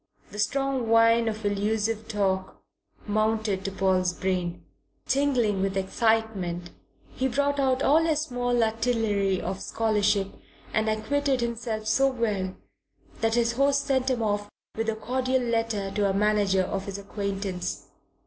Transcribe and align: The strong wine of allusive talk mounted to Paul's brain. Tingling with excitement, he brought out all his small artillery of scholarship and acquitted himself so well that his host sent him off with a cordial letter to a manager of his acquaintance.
The 0.31 0.39
strong 0.39 0.89
wine 0.89 1.27
of 1.27 1.45
allusive 1.45 2.07
talk 2.07 2.63
mounted 3.05 3.63
to 3.65 3.71
Paul's 3.71 4.13
brain. 4.13 4.65
Tingling 5.05 5.61
with 5.61 5.77
excitement, 5.77 6.71
he 7.13 7.27
brought 7.27 7.59
out 7.59 7.83
all 7.83 8.03
his 8.03 8.21
small 8.21 8.63
artillery 8.63 9.39
of 9.39 9.61
scholarship 9.61 10.29
and 10.73 10.89
acquitted 10.89 11.41
himself 11.41 11.85
so 11.85 12.07
well 12.11 12.55
that 13.19 13.35
his 13.35 13.51
host 13.51 13.85
sent 13.85 14.09
him 14.09 14.23
off 14.23 14.49
with 14.75 14.89
a 14.89 14.95
cordial 14.95 15.43
letter 15.43 15.91
to 15.91 16.09
a 16.09 16.13
manager 16.15 16.63
of 16.63 16.85
his 16.87 16.97
acquaintance. 16.97 17.85